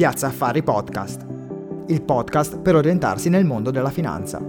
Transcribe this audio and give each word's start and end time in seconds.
Piazza 0.00 0.28
Affari 0.28 0.62
Podcast, 0.62 1.26
il 1.88 2.00
podcast 2.00 2.58
per 2.60 2.74
orientarsi 2.74 3.28
nel 3.28 3.44
mondo 3.44 3.70
della 3.70 3.90
finanza. 3.90 4.42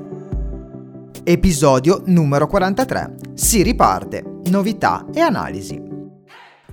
Episodio 1.26 2.04
numero 2.06 2.48
43. 2.48 3.16
Si 3.34 3.62
riparte, 3.62 4.24
novità 4.46 5.08
e 5.14 5.20
analisi. 5.20 5.91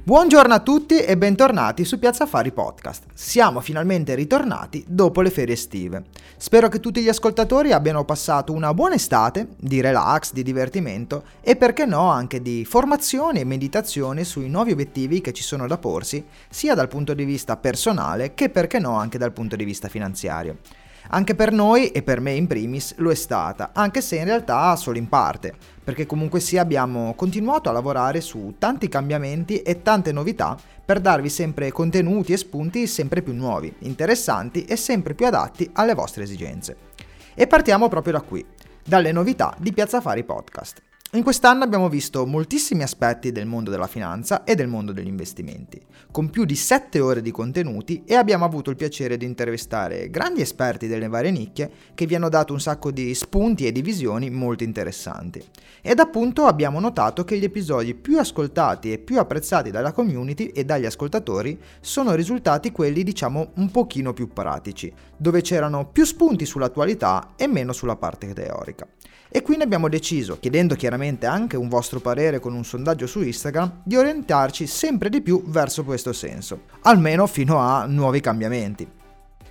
Buongiorno 0.09 0.55
a 0.55 0.61
tutti 0.61 1.01
e 1.01 1.19
bentornati 1.19 1.85
su 1.85 1.99
Piazza 1.99 2.25
Affari 2.25 2.51
Podcast. 2.51 3.05
Siamo 3.13 3.61
finalmente 3.61 4.15
ritornati 4.15 4.83
dopo 4.89 5.21
le 5.21 5.29
ferie 5.29 5.53
estive. 5.53 6.05
Spero 6.39 6.71
che 6.71 6.81
tutti 6.81 7.03
gli 7.03 7.11
ascoltatori 7.11 7.73
abbiano 7.73 8.07
passato 8.07 8.55
una 8.55 8.73
buona 8.73 8.95
estate 8.95 9.49
di 9.59 9.83
relax, 9.83 10.33
di 10.33 10.43
divertimento 10.43 11.25
e 11.43 11.57
perché 11.57 11.85
no 11.85 12.09
anche 12.09 12.41
di 12.41 12.65
formazione 12.65 13.41
e 13.41 13.45
meditazione 13.45 14.25
sui 14.25 14.49
nuovi 14.49 14.73
obiettivi 14.73 15.21
che 15.21 15.35
ci 15.35 15.43
sono 15.43 15.67
da 15.67 15.77
porsi, 15.77 16.25
sia 16.49 16.75
dal 16.75 16.89
punto 16.89 17.13
di 17.13 17.25
vista 17.25 17.59
personale 17.59 18.33
che 18.33 18.49
perché 18.49 18.79
no 18.79 18.97
anche 18.97 19.19
dal 19.19 19.33
punto 19.33 19.57
di 19.57 19.65
vista 19.65 19.89
finanziario. 19.89 20.57
Anche 21.11 21.35
per 21.35 21.53
noi 21.53 21.91
e 21.91 22.03
per 22.03 22.21
me 22.21 22.33
in 22.33 22.47
primis 22.47 22.95
lo 22.99 23.11
è 23.11 23.15
stata, 23.15 23.71
anche 23.73 24.01
se 24.01 24.17
in 24.17 24.25
realtà 24.25 24.75
solo 24.77 24.99
in 24.99 25.09
parte, 25.09 25.55
perché 25.83 26.07
comunque 26.07 26.41
sì 26.41 26.59
abbiamo 26.59 27.15
continuato 27.15 27.69
a 27.69 27.73
lavorare 27.73 28.21
su 28.21 28.55
tanti 28.59 28.89
cambiamenti 28.89 29.63
e 29.63 29.83
tante 29.83 30.13
novità 30.13 30.57
per 30.85 31.01
darvi 31.01 31.29
sempre 31.29 31.73
contenuti 31.73 32.33
e 32.33 32.37
spunti 32.37 32.87
sempre 32.87 33.23
più 33.23 33.33
nuovi, 33.35 33.75
interessanti 33.81 34.65
e 34.65 34.77
sempre 34.77 35.15
più 35.15 35.27
adatti 35.27 35.69
alle 35.75 35.95
vostre 35.95 36.25
esigenze. 36.25 36.77
E 37.35 37.47
partiamo 37.47 37.89
proprio 37.89 38.15
da 38.15 38.21
qui, 38.21 38.45
dalle 38.85 39.13
novità 39.13 39.55
di 39.59 39.73
Piazza 39.73 40.01
Fari 40.01 40.25
Podcast. 40.25 40.88
In 41.13 41.23
quest'anno 41.23 41.65
abbiamo 41.65 41.89
visto 41.89 42.27
moltissimi 42.27 42.83
aspetti 42.83 43.33
del 43.33 43.47
mondo 43.47 43.71
della 43.71 43.87
finanza 43.87 44.45
e 44.45 44.55
del 44.55 44.69
mondo 44.69 44.93
degli 44.93 45.07
investimenti, 45.07 45.81
con 46.11 46.29
più 46.29 46.45
di 46.45 46.55
7 46.55 47.01
ore 47.01 47.23
di 47.23 47.31
contenuti 47.31 48.03
e 48.05 48.15
abbiamo 48.15 48.45
avuto 48.45 48.69
il 48.69 48.77
piacere 48.77 49.17
di 49.17 49.25
intervistare 49.25 50.11
grandi 50.11 50.43
esperti 50.43 50.87
delle 50.87 51.09
varie 51.09 51.31
nicchie 51.31 51.71
che 51.95 52.05
vi 52.05 52.15
hanno 52.15 52.29
dato 52.29 52.53
un 52.53 52.61
sacco 52.61 52.91
di 52.91 53.15
spunti 53.15 53.67
e 53.67 53.73
di 53.73 53.81
visioni 53.81 54.29
molto 54.29 54.65
interessanti. 54.65 55.43
Ed 55.81 55.99
appunto 55.99 56.45
abbiamo 56.45 56.79
notato 56.79 57.25
che 57.25 57.39
gli 57.39 57.45
episodi 57.45 57.95
più 57.95 58.19
ascoltati 58.19 58.93
e 58.93 58.99
più 58.99 59.19
apprezzati 59.19 59.71
dalla 59.71 59.93
community 59.93 60.49
e 60.49 60.67
dagli 60.67 60.85
ascoltatori 60.85 61.59
sono 61.81 62.15
risultati 62.15 62.71
quelli 62.71 63.03
diciamo 63.03 63.53
un 63.55 63.71
pochino 63.71 64.13
più 64.13 64.31
pratici, 64.31 64.93
dove 65.17 65.41
c'erano 65.41 65.89
più 65.89 66.05
spunti 66.05 66.45
sull'attualità 66.45 67.33
e 67.35 67.47
meno 67.47 67.73
sulla 67.73 67.97
parte 67.97 68.35
teorica. 68.35 68.87
E 69.31 69.43
quindi 69.43 69.65
abbiamo 69.65 69.91
deciso, 69.91 70.39
chiedendo 70.41 70.75
chiaramente 70.75 70.98
anche 71.27 71.57
un 71.57 71.69
vostro 71.69 72.01
parere 72.01 72.41
con 72.41 72.55
un 72.55 72.65
sondaggio 72.65 73.07
su 73.07 73.23
Instagram, 73.23 73.81
di 73.83 73.97
orientarci 73.97 74.67
sempre 74.67 75.09
di 75.09 75.21
più 75.21 75.43
verso 75.47 75.85
questo 75.85 76.13
senso, 76.13 76.63
almeno 76.83 77.27
fino 77.27 77.59
a 77.59 77.87
nuovi 77.87 78.21
cambiamenti. 78.21 78.87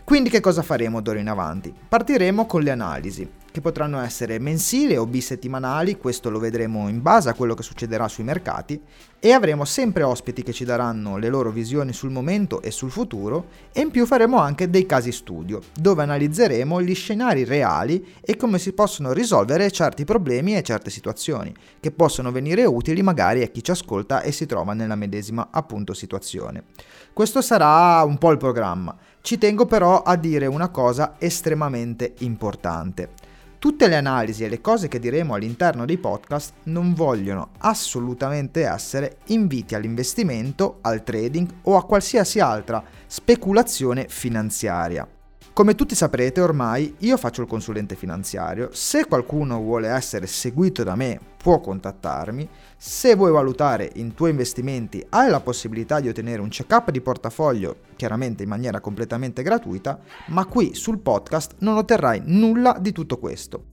Quindi 0.04 0.30
che 0.30 0.40
cosa 0.40 0.62
faremo 0.62 1.02
d'ora 1.02 1.20
in 1.20 1.28
avanti? 1.28 1.74
Partiremo 1.88 2.46
con 2.46 2.62
le 2.62 2.72
analisi, 2.72 3.30
che 3.58 3.62
potranno 3.64 4.00
essere 4.00 4.38
mensili 4.38 4.96
o 4.96 5.08
bisettimanali, 5.08 5.98
questo 5.98 6.30
lo 6.30 6.38
vedremo 6.38 6.88
in 6.90 7.02
base 7.02 7.30
a 7.30 7.34
quello 7.34 7.56
che 7.56 7.64
succederà 7.64 8.08
sui 8.08 8.24
mercati, 8.24 8.80
e 9.20 9.32
avremo 9.32 9.66
sempre 9.66 10.04
ospiti 10.04 10.44
che 10.44 10.54
ci 10.54 10.64
daranno 10.64 11.18
le 11.18 11.28
loro 11.28 11.50
visioni 11.50 11.92
sul 11.92 12.12
momento 12.12 12.62
e 12.62 12.70
sul 12.70 12.92
futuro, 12.92 13.48
e 13.72 13.82
in 13.82 13.90
più 13.90 14.06
faremo 14.06 14.38
anche 14.38 14.70
dei 14.70 14.86
casi 14.86 15.12
studio, 15.12 15.62
dove 15.74 16.04
analizzeremo 16.04 16.84
gli 16.84 16.94
scenari 16.94 17.46
reali 17.46 18.14
e 18.22 18.38
come 18.38 18.60
si 18.60 18.74
possono 18.74 19.12
risolvere 19.12 19.72
certi 19.72 20.06
problemi 20.06 20.56
e 20.56 20.62
certe 20.62 20.92
situazioni, 20.92 21.52
che 21.80 21.90
possono 21.90 22.32
venire 22.32 22.64
utili 22.66 23.02
magari 23.02 23.42
a 23.42 23.48
chi 23.48 23.64
ci 23.64 23.72
ascolta 23.72 24.22
e 24.22 24.32
si 24.32 24.46
trova 24.46 24.74
nella 24.74 24.96
medesima 24.96 25.48
appunto 25.50 25.96
situazione. 25.96 26.66
Questo 27.12 27.42
sarà 27.42 28.04
un 28.04 28.20
po' 28.20 28.30
il 28.30 28.38
programma. 28.38 28.96
Ci 29.20 29.40
tengo 29.40 29.66
però 29.66 30.04
a 30.04 30.16
dire 30.16 30.46
una 30.46 30.70
cosa 30.70 31.16
estremamente 31.18 32.14
importante. 32.20 33.26
Tutte 33.60 33.88
le 33.88 33.96
analisi 33.96 34.44
e 34.44 34.50
le 34.50 34.62
cose 34.62 34.88
che 34.88 35.00
diremo 35.00 35.34
all'interno 35.34 35.86
dei 35.86 35.98
podcast 35.98 36.54
non 36.64 36.94
vogliono 36.94 37.50
assolutamente 37.58 38.64
essere 38.64 39.18
inviti 39.28 39.74
all'investimento, 39.74 40.78
al 40.82 41.04
trading 41.04 41.50
o 41.64 41.76
a 41.76 41.84
qualsiasi 41.84 42.40
altra 42.40 42.84
speculazione 43.08 44.06
finanziaria. 44.10 45.08
Come 45.58 45.74
tutti 45.74 45.96
saprete 45.96 46.40
ormai 46.40 46.98
io 47.00 47.18
faccio 47.18 47.42
il 47.42 47.48
consulente 47.48 47.96
finanziario, 47.96 48.70
se 48.74 49.08
qualcuno 49.08 49.60
vuole 49.60 49.88
essere 49.88 50.28
seguito 50.28 50.84
da 50.84 50.96
me 50.96 51.20
può 51.36 51.60
contattarmi, 51.60 52.48
se 52.78 53.16
vuoi 53.16 53.32
valutare 53.32 53.90
i 53.96 54.14
tuoi 54.14 54.30
investimenti 54.30 55.04
hai 55.10 55.32
la 55.32 55.40
possibilità 55.40 56.00
di 56.00 56.10
ottenere 56.10 56.42
un 56.42 56.50
check-up 56.50 56.92
di 56.92 57.02
portafoglio, 57.02 57.78
chiaramente 57.96 58.44
in 58.44 58.50
maniera 58.50 58.80
completamente 58.80 59.42
gratuita, 59.42 60.00
ma 60.28 60.46
qui 60.46 60.76
sul 60.76 61.00
podcast 61.00 61.56
non 61.62 61.78
otterrai 61.78 62.22
nulla 62.26 62.78
di 62.80 62.92
tutto 62.92 63.18
questo. 63.18 63.64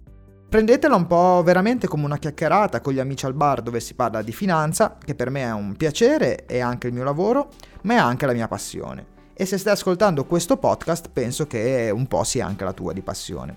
Prendetela 0.48 0.96
un 0.96 1.06
po' 1.06 1.42
veramente 1.44 1.86
come 1.86 2.06
una 2.06 2.16
chiacchierata 2.16 2.80
con 2.80 2.94
gli 2.94 2.98
amici 2.98 3.26
al 3.26 3.34
bar 3.34 3.60
dove 3.60 3.80
si 3.80 3.92
parla 3.92 4.22
di 4.22 4.32
finanza, 4.32 4.96
che 5.04 5.14
per 5.14 5.28
me 5.28 5.42
è 5.42 5.52
un 5.52 5.76
piacere, 5.76 6.46
è 6.46 6.60
anche 6.60 6.86
il 6.86 6.94
mio 6.94 7.04
lavoro, 7.04 7.50
ma 7.82 7.92
è 7.92 7.98
anche 7.98 8.24
la 8.24 8.32
mia 8.32 8.48
passione 8.48 9.12
e 9.34 9.44
se 9.44 9.58
stai 9.58 9.72
ascoltando 9.72 10.24
questo 10.24 10.56
podcast 10.56 11.10
penso 11.12 11.46
che 11.46 11.90
un 11.92 12.06
po' 12.06 12.24
sia 12.24 12.46
anche 12.46 12.64
la 12.64 12.72
tua 12.72 12.92
di 12.92 13.02
passione. 13.02 13.56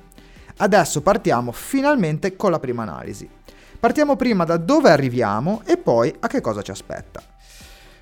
Adesso 0.58 1.02
partiamo 1.02 1.52
finalmente 1.52 2.36
con 2.36 2.52
la 2.52 2.60
prima 2.60 2.82
analisi. 2.82 3.30
Partiamo 3.80 4.16
prima 4.16 4.44
da 4.44 4.58
dove 4.58 4.90
arriviamo 4.90 5.62
e 5.66 5.78
poi 5.78 6.14
a 6.20 6.28
che 6.28 6.42
cosa 6.42 6.64
ci 6.64 6.72
aspetta. 6.72 7.22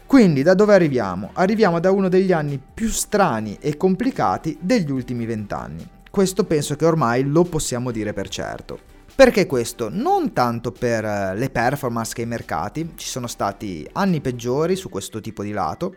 Quindi 0.06 0.42
da 0.42 0.54
dove 0.54 0.74
arriviamo? 0.74 1.32
Arriviamo 1.34 1.80
da 1.80 1.92
uno 1.92 2.08
degli 2.08 2.32
anni 2.32 2.62
più 2.74 2.88
strani 2.88 3.58
e 3.60 3.76
complicati 3.76 4.58
degli 4.62 4.92
ultimi 4.92 5.26
vent'anni. 5.26 5.86
Questo 6.10 6.46
penso 6.46 6.76
che 6.76 6.86
ormai 6.86 7.24
lo 7.24 7.44
possiamo 7.44 7.92
dire 7.92 8.14
per 8.14 8.30
certo. 8.30 8.80
Perché 9.16 9.46
questo? 9.46 9.90
Non 9.90 10.34
tanto 10.34 10.72
per 10.72 11.04
eh, 11.04 11.36
le 11.36 11.50
performance 11.50 12.14
che 12.14 12.22
i 12.22 12.26
mercati, 12.26 12.94
ci 12.96 13.08
sono 13.08 13.28
stati 13.28 13.88
anni 13.94 14.22
peggiori 14.22 14.76
su 14.76 14.90
questo 14.90 15.22
tipo 15.22 15.42
di 15.42 15.52
lato, 15.52 15.96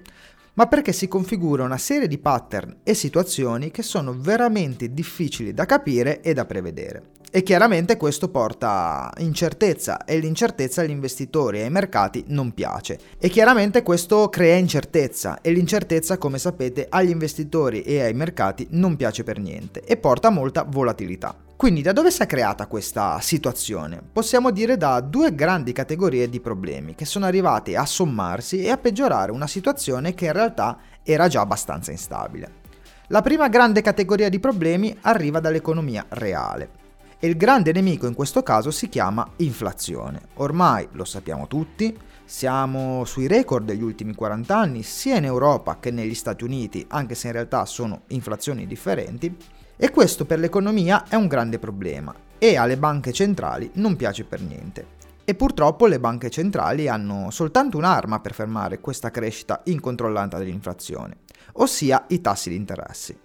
ma 0.58 0.66
perché 0.66 0.92
si 0.92 1.06
configura 1.06 1.62
una 1.62 1.78
serie 1.78 2.08
di 2.08 2.18
pattern 2.18 2.78
e 2.82 2.92
situazioni 2.94 3.70
che 3.70 3.84
sono 3.84 4.12
veramente 4.12 4.92
difficili 4.92 5.54
da 5.54 5.66
capire 5.66 6.20
e 6.20 6.34
da 6.34 6.46
prevedere. 6.46 7.10
E 7.30 7.42
chiaramente 7.42 7.98
questo 7.98 8.30
porta 8.30 9.12
incertezza 9.18 10.06
e 10.06 10.18
l'incertezza 10.18 10.80
agli 10.80 10.90
investitori 10.90 11.58
e 11.58 11.64
ai 11.64 11.70
mercati 11.70 12.24
non 12.28 12.54
piace. 12.54 12.98
E 13.18 13.28
chiaramente 13.28 13.82
questo 13.82 14.30
crea 14.30 14.56
incertezza 14.56 15.42
e 15.42 15.52
l'incertezza, 15.52 16.16
come 16.16 16.38
sapete, 16.38 16.86
agli 16.88 17.10
investitori 17.10 17.82
e 17.82 18.00
ai 18.00 18.14
mercati 18.14 18.66
non 18.70 18.96
piace 18.96 19.24
per 19.24 19.38
niente 19.40 19.82
e 19.84 19.98
porta 19.98 20.30
molta 20.30 20.64
volatilità. 20.66 21.36
Quindi 21.54 21.82
da 21.82 21.92
dove 21.92 22.10
si 22.10 22.22
è 22.22 22.26
creata 22.26 22.66
questa 22.66 23.20
situazione? 23.20 24.00
Possiamo 24.10 24.50
dire 24.50 24.78
da 24.78 24.98
due 25.00 25.34
grandi 25.34 25.72
categorie 25.72 26.30
di 26.30 26.40
problemi 26.40 26.94
che 26.94 27.04
sono 27.04 27.26
arrivati 27.26 27.74
a 27.74 27.84
sommarsi 27.84 28.62
e 28.62 28.70
a 28.70 28.78
peggiorare 28.78 29.32
una 29.32 29.46
situazione 29.46 30.14
che 30.14 30.26
in 30.26 30.32
realtà 30.32 30.78
era 31.02 31.28
già 31.28 31.42
abbastanza 31.42 31.90
instabile. 31.90 32.66
La 33.08 33.20
prima 33.20 33.48
grande 33.48 33.82
categoria 33.82 34.30
di 34.30 34.40
problemi 34.40 34.96
arriva 35.02 35.40
dall'economia 35.40 36.06
reale 36.10 36.86
e 37.20 37.26
il 37.26 37.36
grande 37.36 37.72
nemico 37.72 38.06
in 38.06 38.14
questo 38.14 38.42
caso 38.42 38.70
si 38.70 38.88
chiama 38.88 39.28
inflazione. 39.36 40.20
Ormai 40.34 40.88
lo 40.92 41.04
sappiamo 41.04 41.46
tutti, 41.46 41.96
siamo 42.24 43.04
sui 43.04 43.26
record 43.26 43.64
degli 43.64 43.82
ultimi 43.82 44.14
40 44.14 44.56
anni 44.56 44.82
sia 44.82 45.16
in 45.16 45.24
Europa 45.24 45.78
che 45.80 45.90
negli 45.90 46.14
Stati 46.14 46.44
Uniti, 46.44 46.84
anche 46.88 47.14
se 47.14 47.28
in 47.28 47.32
realtà 47.32 47.64
sono 47.64 48.02
inflazioni 48.08 48.66
differenti 48.66 49.34
e 49.76 49.90
questo 49.90 50.26
per 50.26 50.38
l'economia 50.38 51.04
è 51.08 51.14
un 51.14 51.26
grande 51.26 51.58
problema 51.58 52.14
e 52.38 52.56
alle 52.56 52.76
banche 52.76 53.12
centrali 53.12 53.70
non 53.74 53.96
piace 53.96 54.24
per 54.24 54.40
niente. 54.40 54.96
E 55.24 55.34
purtroppo 55.34 55.86
le 55.86 56.00
banche 56.00 56.30
centrali 56.30 56.88
hanno 56.88 57.30
soltanto 57.30 57.76
un'arma 57.76 58.20
per 58.20 58.32
fermare 58.32 58.80
questa 58.80 59.10
crescita 59.10 59.60
incontrollata 59.64 60.38
dell'inflazione, 60.38 61.18
ossia 61.54 62.04
i 62.08 62.20
tassi 62.20 62.48
di 62.48 62.56
interesse. 62.56 63.18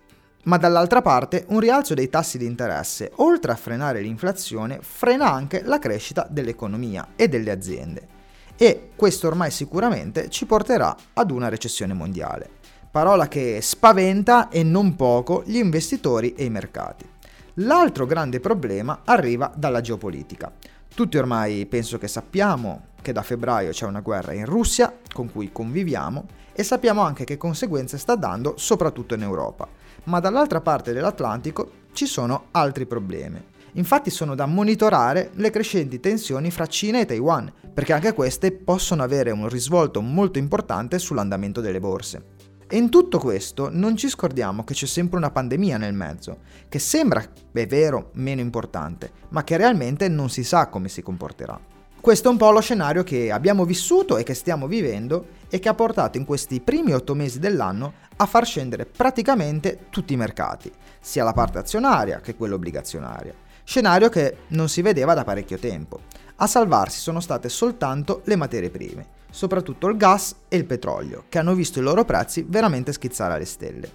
Ma 0.44 0.58
dall'altra 0.58 1.02
parte 1.02 1.46
un 1.50 1.60
rialzo 1.60 1.94
dei 1.94 2.10
tassi 2.10 2.38
di 2.38 2.46
interesse, 2.46 3.12
oltre 3.16 3.52
a 3.52 3.56
frenare 3.56 4.02
l'inflazione, 4.02 4.80
frena 4.82 5.32
anche 5.32 5.62
la 5.64 5.80
crescita 5.80 6.28
dell'economia 6.30 7.10
e 7.16 7.28
delle 7.28 7.52
aziende. 7.52 8.08
E 8.56 8.90
questo 8.96 9.28
ormai 9.28 9.52
sicuramente 9.52 10.30
ci 10.30 10.46
porterà 10.46 10.96
ad 11.14 11.32
una 11.32 11.50
recessione 11.50 11.94
mondiale 11.94 12.62
parola 12.94 13.28
che 13.28 13.58
spaventa 13.60 14.50
e 14.50 14.62
non 14.62 14.96
poco 14.96 15.42
gli 15.48 15.56
investitori 15.56 16.36
e 16.36 16.44
i 16.44 16.52
mercati. 16.52 17.10
L'altro 17.56 18.06
grande 18.06 18.40
problema 18.40 19.02
arriva 19.04 19.52
dalla 19.56 19.82
geopolitica. 19.82 20.52
Tutti 20.94 21.18
ormai 21.18 21.66
penso 21.66 21.98
che 21.98 22.08
sappiamo 22.08 22.90
che 23.02 23.12
da 23.12 23.24
febbraio 23.24 23.72
c'è 23.72 23.88
una 23.88 24.02
guerra 24.02 24.34
in 24.34 24.46
Russia 24.46 24.96
con 25.12 25.32
cui 25.32 25.52
conviviamo 25.52 26.26
e 26.54 26.62
sappiamo 26.62 27.02
anche 27.02 27.24
che 27.24 27.36
conseguenze 27.36 27.98
sta 27.98 28.14
dando 28.14 28.54
soprattutto 28.58 29.16
in 29.16 29.24
Europa. 29.24 29.68
Ma 30.06 30.20
dall'altra 30.20 30.62
parte 30.62 30.94
dell'Atlantico 30.94 31.72
ci 31.94 32.06
sono 32.06 32.46
altri 32.52 32.86
problemi. 32.86 33.42
Infatti 33.74 34.10
sono 34.10 34.36
da 34.36 34.46
monitorare 34.46 35.32
le 35.36 35.50
crescenti 35.50 36.00
tensioni 36.00 36.52
fra 36.52 36.68
Cina 36.68 37.00
e 37.00 37.06
Taiwan, 37.06 37.52
perché 37.74 37.94
anche 37.94 38.14
queste 38.14 38.52
possono 38.52 39.02
avere 39.02 39.32
un 39.32 39.50
risvolto 39.50 40.02
molto 40.02 40.38
importante 40.38 41.00
sull'andamento 41.00 41.60
delle 41.60 41.80
borse. 41.80 42.32
E 42.68 42.78
in 42.78 42.90
tutto 42.90 43.18
questo 43.18 43.70
non 43.72 43.96
ci 43.96 44.10
scordiamo 44.10 44.64
che 44.64 44.74
c'è 44.74 44.86
sempre 44.86 45.18
una 45.18 45.32
pandemia 45.32 45.78
nel 45.78 45.94
mezzo, 45.94 46.40
che 46.70 46.80
sembra, 46.80 47.24
è 47.52 47.66
vero, 47.66 48.12
meno 48.14 48.42
importante, 48.42 49.12
ma 49.30 49.44
che 49.44 49.58
realmente 49.58 50.08
non 50.08 50.30
si 50.30 50.44
sa 50.44 50.68
come 50.68 50.88
si 50.88 51.02
comporterà. 51.02 51.73
Questo 52.04 52.28
è 52.28 52.32
un 52.32 52.38
po' 52.38 52.52
lo 52.52 52.60
scenario 52.60 53.02
che 53.02 53.32
abbiamo 53.32 53.64
vissuto 53.64 54.18
e 54.18 54.24
che 54.24 54.34
stiamo 54.34 54.68
vivendo 54.68 55.26
e 55.48 55.60
che 55.60 55.70
ha 55.70 55.74
portato 55.74 56.18
in 56.18 56.26
questi 56.26 56.60
primi 56.60 56.92
otto 56.92 57.16
mesi 57.16 57.40
dell'anno 57.40 57.94
a 58.18 58.26
far 58.26 58.46
scendere 58.46 58.86
praticamente 58.86 59.86
tutti 59.90 60.12
i 60.12 60.18
mercati, 60.18 60.70
sia 61.00 61.24
la 61.24 61.32
parte 61.32 61.60
azionaria 61.60 62.20
che 62.20 62.36
quella 62.36 62.56
obbligazionaria. 62.56 63.34
Scenario 63.64 64.10
che 64.10 64.40
non 64.48 64.68
si 64.68 64.82
vedeva 64.82 65.14
da 65.14 65.24
parecchio 65.24 65.58
tempo. 65.58 66.02
A 66.36 66.46
salvarsi 66.46 67.00
sono 67.00 67.22
state 67.22 67.48
soltanto 67.48 68.20
le 68.26 68.36
materie 68.36 68.70
prime, 68.70 69.06
soprattutto 69.32 69.88
il 69.88 69.96
gas 69.96 70.36
e 70.50 70.58
il 70.58 70.66
petrolio, 70.66 71.24
che 71.30 71.40
hanno 71.40 71.56
visto 71.56 71.80
i 71.80 71.84
loro 71.84 72.04
prezzi 72.04 72.46
veramente 72.46 72.92
schizzare 72.92 73.36
alle 73.36 73.46
stelle. 73.46 73.92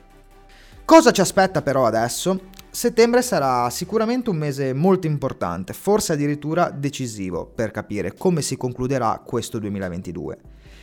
Cosa 0.82 1.10
ci 1.10 1.20
aspetta 1.20 1.60
però 1.60 1.84
adesso? 1.84 2.40
Settembre 2.78 3.22
sarà 3.22 3.68
sicuramente 3.70 4.30
un 4.30 4.36
mese 4.36 4.72
molto 4.72 5.08
importante, 5.08 5.72
forse 5.72 6.12
addirittura 6.12 6.70
decisivo, 6.70 7.44
per 7.44 7.72
capire 7.72 8.14
come 8.14 8.40
si 8.40 8.56
concluderà 8.56 9.20
questo 9.26 9.58
2022. 9.58 10.38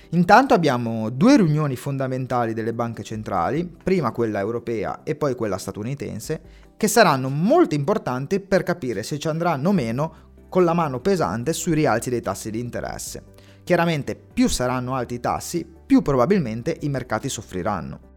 Intanto 0.09 0.53
abbiamo 0.53 1.09
due 1.09 1.37
riunioni 1.37 1.77
fondamentali 1.77 2.53
delle 2.53 2.73
banche 2.73 3.01
centrali, 3.01 3.65
prima 3.81 4.11
quella 4.11 4.39
europea 4.39 5.03
e 5.03 5.15
poi 5.15 5.35
quella 5.35 5.57
statunitense, 5.57 6.41
che 6.75 6.89
saranno 6.89 7.29
molto 7.29 7.75
importanti 7.75 8.41
per 8.41 8.63
capire 8.63 9.01
se 9.01 9.17
ci 9.17 9.29
andranno 9.29 9.71
meno 9.71 10.15
con 10.49 10.65
la 10.65 10.73
mano 10.73 10.99
pesante 10.99 11.53
sui 11.53 11.75
rialzi 11.75 12.09
dei 12.09 12.21
tassi 12.21 12.51
di 12.51 12.59
interesse. 12.59 13.23
Chiaramente 13.63 14.17
più 14.17 14.49
saranno 14.49 14.95
alti 14.95 15.13
i 15.13 15.19
tassi, 15.21 15.65
più 15.85 16.01
probabilmente 16.01 16.75
i 16.81 16.89
mercati 16.89 17.29
soffriranno. 17.29 18.14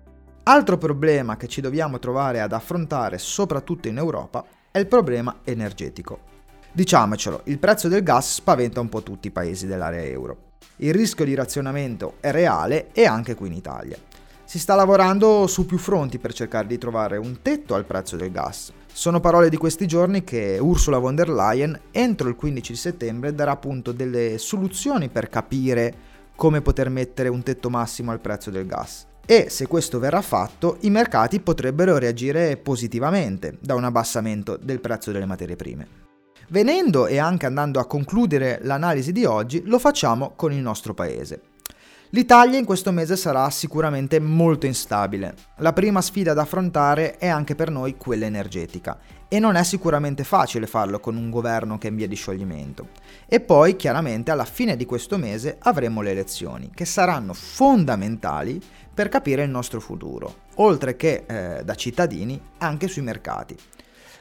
Altro 0.49 0.79
problema 0.79 1.37
che 1.37 1.47
ci 1.47 1.61
dobbiamo 1.61 1.99
trovare 1.99 2.41
ad 2.41 2.55
affrontare 2.55 3.19
soprattutto 3.19 3.87
in 3.87 3.99
Europa 3.99 4.43
è 4.71 4.79
il 4.79 4.87
problema 4.87 5.41
energetico. 5.45 6.21
Diciamocelo, 6.73 7.43
il 7.45 7.59
prezzo 7.59 7.89
del 7.89 8.03
gas 8.03 8.37
spaventa 8.37 8.81
un 8.81 8.89
po' 8.89 9.03
tutti 9.03 9.27
i 9.27 9.31
paesi 9.31 9.67
dell'area 9.67 10.05
euro. 10.05 10.55
Il 10.77 10.95
rischio 10.95 11.27
di 11.27 11.35
razionamento 11.35 12.15
è 12.21 12.31
reale 12.31 12.89
e 12.93 13.05
anche 13.05 13.35
qui 13.35 13.49
in 13.49 13.53
Italia. 13.53 13.99
Si 14.43 14.59
sta 14.59 14.75
lavorando 14.75 15.47
su 15.47 15.67
più 15.67 15.77
fronti 15.77 16.19
per 16.19 16.33
cercare 16.33 16.67
di 16.67 16.79
trovare 16.79 17.19
un 17.19 17.43
tetto 17.43 17.75
al 17.75 17.85
prezzo 17.85 18.17
del 18.17 18.33
gas. 18.33 18.73
Sono 18.91 19.21
parole 19.21 19.51
di 19.51 19.59
questi 19.59 19.87
giorni 19.87 20.25
che 20.25 20.57
Ursula 20.59 20.97
von 20.97 21.15
der 21.15 21.29
Leyen 21.29 21.79
entro 21.91 22.27
il 22.27 22.37
15 22.37 22.75
settembre 22.75 23.35
darà 23.35 23.51
appunto 23.51 23.93
delle 23.93 24.39
soluzioni 24.39 25.11
per 25.11 25.29
capire 25.29 25.95
come 26.35 26.63
poter 26.63 26.89
mettere 26.89 27.29
un 27.29 27.43
tetto 27.43 27.69
massimo 27.69 28.13
al 28.13 28.21
prezzo 28.21 28.49
del 28.49 28.65
gas 28.65 29.08
e 29.31 29.51
se 29.51 29.67
questo 29.67 29.99
verrà 29.99 30.23
fatto 30.23 30.79
i 30.81 30.91
mercati 30.91 31.39
potrebbero 31.41 31.99
reagire 31.99 32.57
positivamente 32.57 33.59
da 33.61 33.75
un 33.75 33.85
abbassamento 33.85 34.57
del 34.57 34.81
prezzo 34.81 35.13
delle 35.13 35.27
materie 35.27 35.55
prime. 35.55 35.87
Venendo 36.49 37.07
e 37.07 37.19
anche 37.19 37.45
andando 37.45 37.79
a 37.79 37.85
concludere 37.85 38.59
l'analisi 38.63 39.13
di 39.13 39.27
oggi, 39.27 39.61
lo 39.67 39.79
facciamo 39.79 40.33
con 40.35 40.51
il 40.51 40.61
nostro 40.61 40.95
paese. 40.95 41.43
L'Italia 42.13 42.59
in 42.59 42.65
questo 42.65 42.91
mese 42.91 43.17
sarà 43.17 43.51
sicuramente 43.51 44.19
molto 44.19 44.65
instabile. 44.65 45.35
La 45.57 45.75
prima 45.75 46.01
sfida 46.01 46.33
da 46.33 46.41
affrontare 46.41 47.19
è 47.19 47.27
anche 47.27 47.55
per 47.55 47.71
noi 47.71 47.99
quella 47.99 48.25
energetica 48.25 48.99
e 49.29 49.39
non 49.39 49.57
è 49.57 49.63
sicuramente 49.63 50.25
facile 50.25 50.67
farlo 50.67 51.01
con 51.01 51.17
un 51.17 51.29
governo 51.29 51.77
che 51.77 51.89
è 51.89 51.91
in 51.91 51.97
via 51.97 52.09
di 52.09 52.15
scioglimento. 52.15 52.89
E 53.27 53.41
poi 53.41 53.77
chiaramente 53.77 54.31
alla 54.31 54.47
fine 54.47 54.75
di 54.75 54.87
questo 54.87 55.19
mese 55.19 55.59
avremo 55.59 56.01
le 56.01 56.13
elezioni 56.13 56.71
che 56.75 56.87
saranno 56.87 57.35
fondamentali 57.35 58.59
per 58.95 59.11
capire 59.11 59.43
il 59.43 59.51
nostro 59.51 59.79
futuro, 59.79 60.47
oltre 60.55 60.97
che 60.97 61.25
eh, 61.27 61.63
da 61.63 61.75
cittadini 61.75 62.41
anche 62.57 62.89
sui 62.89 63.03
mercati. 63.03 63.55